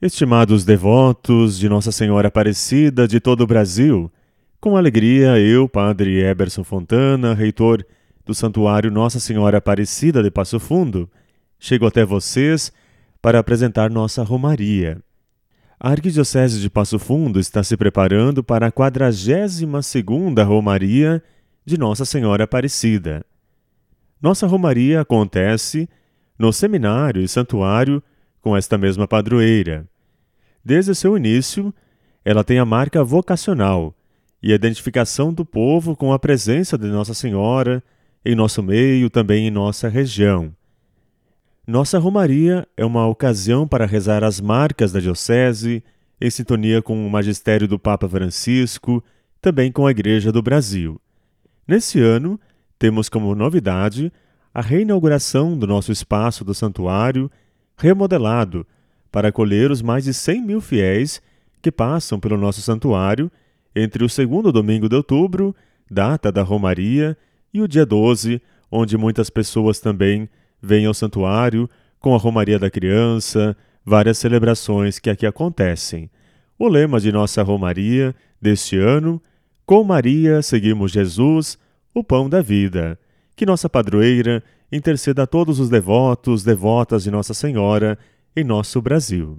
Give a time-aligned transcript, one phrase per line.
[0.00, 4.12] Estimados devotos de Nossa Senhora Aparecida de todo o Brasil,
[4.60, 7.82] com alegria eu, Padre Eberson Fontana, reitor
[8.22, 11.10] do Santuário Nossa Senhora Aparecida de Passo Fundo,
[11.58, 12.70] chego até vocês
[13.22, 15.00] para apresentar nossa Romaria.
[15.80, 21.22] A Arquidiocese de Passo Fundo está se preparando para a 42ª Romaria
[21.64, 23.24] de Nossa Senhora Aparecida.
[24.20, 25.88] Nossa Romaria acontece
[26.38, 28.02] no seminário e santuário
[28.46, 29.88] com esta mesma padroeira.
[30.64, 31.74] Desde seu início,
[32.24, 33.92] ela tem a marca vocacional
[34.40, 37.82] e a identificação do povo com a presença de Nossa Senhora
[38.24, 40.54] em nosso meio, também em nossa região.
[41.66, 45.82] Nossa Romaria é uma ocasião para rezar as marcas da Diocese,
[46.20, 49.02] em sintonia com o magistério do Papa Francisco,
[49.40, 51.00] também com a Igreja do Brasil.
[51.66, 52.38] Nesse ano,
[52.78, 54.12] temos como novidade
[54.54, 57.28] a reinauguração do nosso espaço do santuário
[57.76, 58.66] remodelado
[59.10, 61.22] para acolher os mais de 100 mil fiéis
[61.62, 63.30] que passam pelo nosso santuário
[63.74, 65.54] entre o segundo domingo de outubro,
[65.90, 67.16] data da Romaria,
[67.52, 70.28] e o dia 12, onde muitas pessoas também
[70.60, 71.68] vêm ao santuário
[72.00, 76.10] com a Romaria da Criança, várias celebrações que aqui acontecem.
[76.58, 79.20] O lema de nossa Romaria deste ano:
[79.64, 81.58] Com Maria seguimos Jesus,
[81.94, 82.98] o pão da vida.
[83.36, 84.42] Que nossa padroeira
[84.72, 87.98] interceda a todos os devotos, devotas de Nossa Senhora
[88.34, 89.38] em nosso Brasil.